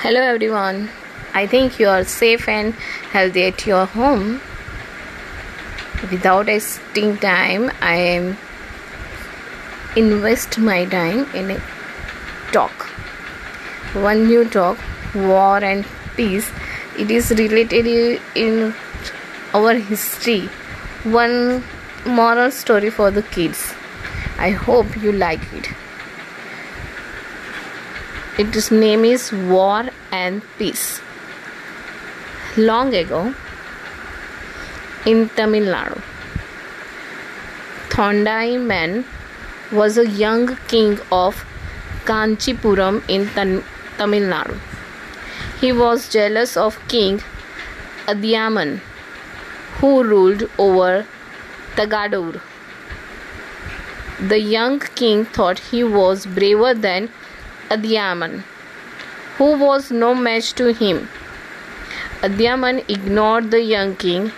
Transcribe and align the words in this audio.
Hello 0.00 0.20
everyone. 0.20 0.90
I 1.34 1.48
think 1.48 1.80
you 1.80 1.88
are 1.88 2.04
safe 2.04 2.48
and 2.48 2.74
healthy 3.12 3.42
at 3.46 3.66
your 3.66 3.84
home. 3.84 4.40
Without 6.12 6.46
wasting 6.46 7.16
time, 7.18 7.72
I 7.80 7.94
am 7.96 8.36
invest 9.96 10.56
my 10.60 10.84
time 10.84 11.26
in 11.34 11.50
a 11.50 11.58
talk. 12.52 12.86
One 14.04 14.28
new 14.28 14.44
talk, 14.44 14.78
war 15.16 15.58
and 15.72 15.84
peace. 16.14 16.48
It 16.96 17.10
is 17.10 17.32
related 17.32 18.20
in 18.36 18.72
our 19.52 19.74
history. 19.74 20.48
One 21.18 21.64
moral 22.06 22.52
story 22.52 22.90
for 22.90 23.10
the 23.10 23.22
kids. 23.22 23.74
I 24.38 24.50
hope 24.50 24.96
you 25.02 25.10
like 25.10 25.52
it. 25.52 25.70
Its 28.42 28.70
name 28.70 29.04
is 29.04 29.32
War 29.32 29.86
and 30.12 30.42
Peace. 30.58 31.00
Long 32.56 32.94
ago, 32.94 33.34
in 35.04 35.28
Tamil 35.30 35.64
Nadu, 35.72 36.00
Thondaiman 37.88 39.04
was 39.72 39.98
a 39.98 40.06
young 40.06 40.56
king 40.68 41.00
of 41.10 41.44
Kanchipuram 42.04 43.02
in 43.08 43.28
Tamil 43.30 44.30
Nadu. 44.32 44.56
He 45.60 45.72
was 45.72 46.08
jealous 46.08 46.56
of 46.56 46.78
King 46.86 47.20
Adiyaman, 48.06 48.78
who 49.80 50.04
ruled 50.04 50.48
over 50.58 51.04
Tagadur. 51.74 52.40
The 54.20 54.38
young 54.38 54.78
king 54.78 55.24
thought 55.24 55.58
he 55.58 55.82
was 55.82 56.24
braver 56.24 56.72
than 56.72 57.10
Adhiyaman, 57.70 58.42
who 59.36 59.56
was 59.58 59.90
no 59.90 60.14
match 60.14 60.52
to 60.54 60.72
him. 60.72 61.08
Adhiyaman 62.22 62.84
ignored 62.88 63.50
the 63.50 63.60
young 63.62 63.96
king, 63.96 64.32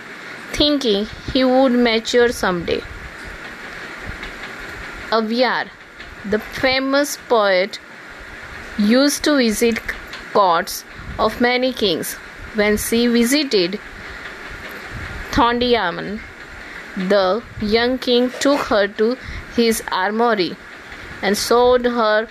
thinking 0.51 1.07
he 1.33 1.43
would 1.43 1.71
mature 1.71 2.31
someday. 2.31 2.81
Avyar, 5.11 5.69
the 6.25 6.39
famous 6.39 7.17
poet, 7.29 7.79
used 8.77 9.23
to 9.23 9.37
visit 9.37 9.79
courts 10.33 10.83
of 11.19 11.39
many 11.41 11.73
kings. 11.73 12.13
When 12.55 12.77
she 12.77 13.07
visited 13.07 13.79
Thondiyaman, 15.31 16.19
the 16.97 17.41
young 17.61 17.97
king 17.97 18.29
took 18.39 18.59
her 18.67 18.87
to 18.87 19.17
his 19.55 19.81
armory 19.91 20.55
and 21.21 21.37
showed 21.37 21.85
her 21.85 22.27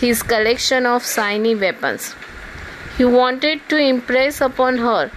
his 0.00 0.22
collection 0.22 0.86
of 0.86 1.06
shiny 1.06 1.54
weapons. 1.54 2.14
He 2.96 3.04
wanted 3.04 3.60
to 3.68 3.76
impress 3.76 4.40
upon 4.40 4.78
her 4.78 5.10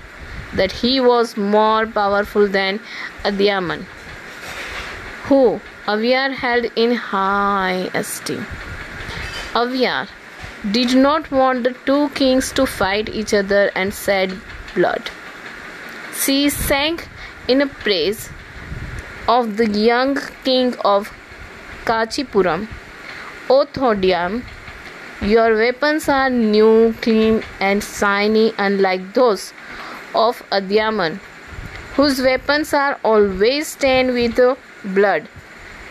that 0.55 0.71
he 0.71 0.99
was 0.99 1.35
more 1.37 1.85
powerful 1.85 2.47
than 2.47 2.79
Adhiyaman, 3.23 3.85
who 5.23 5.61
Avyar 5.87 6.33
held 6.33 6.65
in 6.75 6.95
high 6.95 7.89
esteem. 7.93 8.45
Avyar 9.61 10.07
did 10.71 10.95
not 10.95 11.29
want 11.31 11.63
the 11.63 11.75
two 11.85 12.09
kings 12.09 12.51
to 12.53 12.65
fight 12.65 13.09
each 13.09 13.33
other 13.33 13.69
and 13.75 13.93
shed 13.93 14.37
blood. 14.75 15.09
She 16.21 16.49
sang 16.49 16.99
in 17.47 17.67
praise 17.69 18.29
of 19.27 19.57
the 19.57 19.67
young 19.69 20.17
king 20.43 20.75
of 20.85 21.11
Kachipuram, 21.85 22.67
O 23.49 23.65
Thodiam, 23.65 24.43
your 25.23 25.55
weapons 25.55 26.09
are 26.09 26.29
new, 26.29 26.93
clean, 27.01 27.43
and 27.61 27.81
shiny, 27.81 28.53
unlike 28.57 29.13
those 29.13 29.53
of 30.13 30.43
Adhiyaman, 30.51 31.19
whose 31.95 32.21
weapons 32.21 32.73
are 32.73 32.99
always 33.03 33.67
stained 33.67 34.13
with 34.13 34.39
blood. 34.83 35.29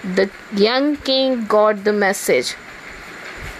The 0.04 0.28
young 0.54 0.96
king 0.96 1.46
got 1.46 1.84
the 1.84 1.94
message. 1.94 2.56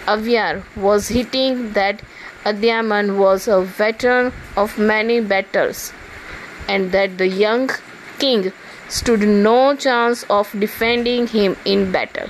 Avyar 0.05 0.63
was 0.75 1.07
hitting 1.07 1.71
that 1.73 2.01
Adhiyaman 2.45 3.17
was 3.17 3.47
a 3.47 3.61
veteran 3.61 4.31
of 4.55 4.77
many 4.77 5.21
battles 5.21 5.91
and 6.67 6.91
that 6.91 7.17
the 7.17 7.27
young 7.27 7.69
king 8.19 8.51
stood 8.89 9.21
no 9.21 9.75
chance 9.75 10.23
of 10.29 10.51
defending 10.59 11.25
him 11.27 11.55
in 11.65 11.91
battle. 11.91 12.29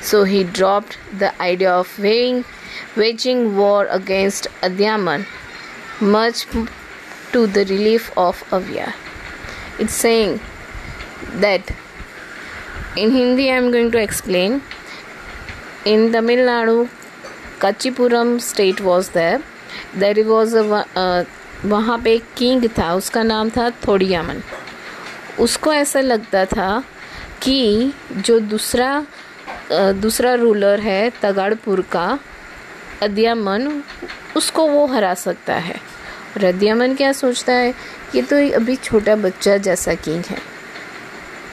So 0.00 0.24
he 0.24 0.44
dropped 0.44 0.98
the 1.16 1.30
idea 1.40 1.72
of 1.72 1.98
weighing, 1.98 2.44
waging 2.96 3.56
war 3.56 3.86
against 3.86 4.46
Adhiyaman, 4.62 5.26
much 6.00 6.46
to 7.32 7.46
the 7.46 7.64
relief 7.64 8.10
of 8.16 8.42
Avyar. 8.50 8.94
It's 9.78 9.94
saying 9.94 10.40
that 11.34 11.70
in 12.96 13.10
Hindi 13.10 13.50
I 13.50 13.56
am 13.56 13.70
going 13.70 13.90
to 13.92 13.98
explain. 13.98 14.62
In 15.84 16.12
Tamil 16.12 16.38
Nadu, 16.46 16.88
Kachipuram 17.58 18.40
state 18.40 18.80
was 18.80 19.10
there. 19.10 19.42
There 19.94 20.24
was 20.24 20.54
a 20.54 20.64
uh, 20.94 21.24
वहाँ 21.64 21.98
पे 22.02 22.12
एक 22.14 22.24
king 22.36 22.68
था 22.78 22.92
उसका 22.94 23.22
नाम 23.22 23.48
था 23.50 23.68
थोड़ियामन 23.86 24.42
उसको 25.40 25.72
ऐसा 25.72 26.00
लगता 26.00 26.44
था 26.46 26.68
कि 27.42 27.92
जो 28.12 28.38
दूसरा 28.40 28.90
दूसरा 29.72 30.34
रूलर 30.34 30.80
है 30.80 31.12
तगाड़पुर 31.22 31.80
का 31.80 32.18
अदियामन 33.02 33.82
उसको 34.36 34.68
वो 34.68 34.86
हरा 34.86 35.14
सकता 35.14 35.54
है। 35.54 35.74
और 36.36 36.44
अदियामन 36.44 36.94
क्या 36.94 37.12
सोचता 37.12 37.52
है? 37.52 37.74
ये 38.14 38.22
तो 38.22 38.54
अभी 38.54 38.76
छोटा 38.76 39.16
बच्चा 39.16 39.56
जैसा 39.56 39.94
किंग 39.94 40.24
है। 40.24 40.38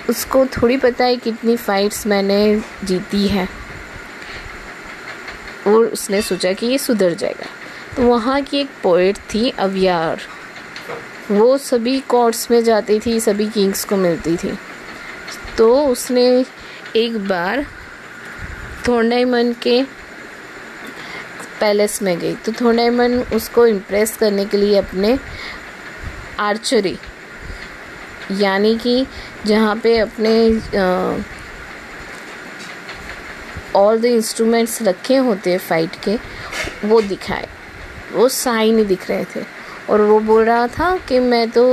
उसको 0.09 0.45
थोड़ी 0.45 0.77
पता 0.77 1.05
है 1.05 1.15
कितनी 1.15 1.57
फाइट्स 1.57 2.07
मैंने 2.07 2.61
जीती 2.83 3.27
है। 3.27 3.49
और 5.67 5.85
उसने 5.85 6.21
सोचा 6.21 6.53
कि 6.53 6.67
ये 6.67 6.77
सुधर 6.77 7.13
जाएगा। 7.13 7.45
तो 7.97 8.03
वहाँ 8.03 8.41
की 8.41 8.57
एक 8.57 8.69
पोइट 8.83 9.17
थी 9.17 9.49
अवियार। 9.49 10.21
वो 11.31 11.57
सभी 11.57 11.99
कोर्ट्स 11.99 12.51
में 12.51 12.63
जाती 12.63 12.99
थी, 12.99 13.19
सभी 13.19 13.49
किंग्स 13.49 13.85
को 13.85 13.95
मिलती 13.95 14.37
थी। 14.37 14.57
तो 15.57 15.87
उसने 15.87 16.45
एक 16.95 17.27
बार 17.27 17.65
थोंडाईमन 18.87 19.53
के 19.61 19.83
पैलेस 21.59 22.01
में 22.01 22.17
गई। 22.19 22.33
तो 22.35 22.51
थोंडाईमन 22.51 23.13
उसको 23.33 23.65
इम्प्रेस 23.67 24.15
करने 24.17 24.45
के 24.45 24.57
लिए 24.57 24.77
अपने 24.77 25.17
आर्चरी 26.39 26.97
यानी 28.31 28.77
कि 28.77 29.05
जहाँ 29.45 29.75
पे 29.75 29.97
अपने 29.97 30.35
ऑल 33.75 33.99
द 34.01 34.05
इंस्ट्रूमेंट्स 34.05 34.81
रखे 34.81 35.15
होते 35.15 35.51
हैं 35.51 35.57
फाइट 35.59 35.95
के, 36.03 36.17
वो 36.87 37.01
दिखाए। 37.01 37.47
वो 38.11 38.27
साइन 38.29 38.85
दिख 38.87 39.09
रहे 39.09 39.25
थे। 39.25 39.54
और 39.89 40.01
वो 40.01 40.19
बोल 40.21 40.43
रहा 40.43 40.67
था 40.69 40.95
कि 41.07 41.19
मैं 41.21 41.49
तो 41.51 41.65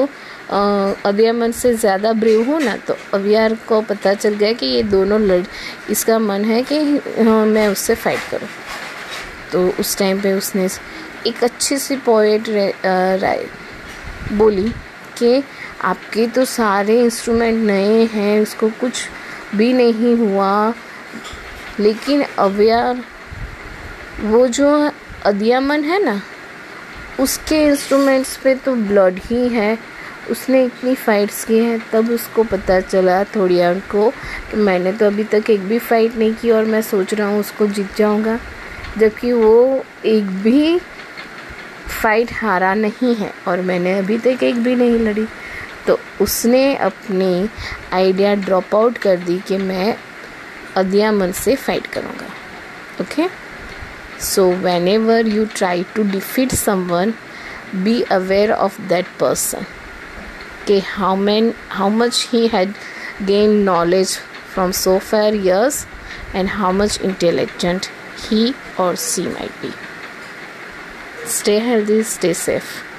अभियामन 0.50 1.52
से 1.52 1.72
ज़्यादा 1.74 2.12
ब्रेव 2.12 2.42
हूँ 2.44 2.60
ना 2.62 2.76
तो 2.78 2.96
अभियार 3.14 3.54
को 3.68 3.80
पता 3.82 4.14
चल 4.14 4.34
गया 4.34 4.52
कि 4.52 4.66
ये 4.66 4.82
दोनों 4.84 5.20
लड़, 5.20 5.44
इसका 5.90 6.18
मन 6.18 6.44
है 6.44 6.62
कि 6.62 6.78
मैं 7.46 7.66
उससे 7.68 7.94
फाइट 7.94 8.30
करूँ। 8.30 8.48
तो 9.52 9.68
उस 9.80 9.96
टाइम 9.98 10.20
पे 10.20 10.32
उसने 10.32 10.68
एक 11.26 11.42
अच्छी 11.44 11.76
सी 11.78 11.96
पोएट 12.04 12.48
राय 12.48 13.46
बोली 14.32 14.68
कि 15.18 15.42
आपके 15.84 16.26
तो 16.26 16.44
सारे 16.44 17.00
इंस्ट्रूमेंट 17.00 17.64
नए 17.66 18.04
हैं, 18.04 18.40
उसको 18.40 18.68
कुछ 18.80 19.08
भी 19.56 19.72
नहीं 19.72 20.14
हुआ, 20.16 20.74
लेकिन 21.80 22.22
अव्यार 22.38 23.02
वो 24.22 24.46
जो 24.48 24.68
अदियामन 25.24 25.84
है 25.84 26.02
ना 26.04 26.20
उसके 27.20 27.62
इंस्ट्रूमेंट्स 27.64 28.36
पे 28.36 28.54
तो 28.54 28.74
ब्लड 28.74 29.18
ही 29.24 29.48
है। 29.48 29.78
उसने 30.30 30.64
इतनी 30.64 30.94
फ़ाइट्स 30.94 31.44
की 31.44 31.58
हैं, 31.58 31.78
तब 31.92 32.10
उसको 32.10 32.42
पता 32.44 32.80
चला 32.80 33.22
थोड़िया 33.24 33.72
को 33.90 34.10
कि 34.50 34.56
मैंने 34.56 34.92
तो 34.92 35.06
अभी 35.06 35.24
तक 35.24 35.50
एक 35.50 35.60
भी 35.60 35.78
फ़ाइट 35.78 36.16
नहीं 36.16 36.34
की 36.34 36.50
और 36.50 36.64
मैं 36.64 36.82
सोच 36.82 37.14
रहा 37.14 37.28
हूँ 37.28 37.40
उसको 37.40 37.66
जीत 37.66 37.96
जाऊँगा। 37.96 38.38
जबकि 38.98 39.32
वो 39.32 39.84
एक 40.04 40.24
भी 40.42 40.78
फाइट 42.02 42.32
हारा 42.32 42.74
नहीं 42.74 43.14
है 43.14 43.32
और 43.48 43.60
मैंने 43.60 43.98
अभी 43.98 44.18
तक 44.18 44.42
एक 44.42 44.62
भी 44.62 44.74
नहीं 44.74 44.98
लड़ी। 44.98 45.26
तो 45.86 45.98
उसने 46.20 46.74
अपनी 46.76 47.48
आइडिया 47.92 48.34
ड्रॉप 48.34 48.74
आउट 48.74 48.98
कर 48.98 49.16
दी 49.16 49.38
कि 49.38 49.56
मैं 49.58 49.96
अदियामन 50.76 51.32
से 51.32 51.54
फाइट 51.56 51.86
करूँगा। 51.86 52.26
Okay 53.00 53.26
so 53.26 53.51
So, 54.22 54.48
whenever 54.64 55.20
you 55.22 55.46
try 55.46 55.82
to 55.94 56.04
defeat 56.04 56.52
someone, 56.52 57.16
be 57.82 58.04
aware 58.08 58.52
of 58.54 58.76
that 58.88 59.06
person. 59.18 59.66
Okay, 60.62 60.78
how 60.78 61.16
many, 61.16 61.54
how 61.70 61.88
much 61.88 62.20
he 62.34 62.46
had 62.46 62.76
gained 63.26 63.64
knowledge 63.64 64.14
from 64.54 64.72
so 64.72 65.00
far 65.00 65.34
years, 65.34 65.86
and 66.32 66.48
how 66.48 66.70
much 66.70 67.00
intelligent 67.00 67.90
he 68.28 68.54
or 68.78 68.94
she 68.96 69.26
might 69.26 69.60
be. 69.60 69.72
Stay 71.24 71.58
healthy, 71.58 72.02
stay 72.04 72.32
safe. 72.32 72.91